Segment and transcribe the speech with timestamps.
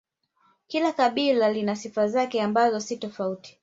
[0.67, 3.59] kila kabila lina sifa zake ambazo ni tofauti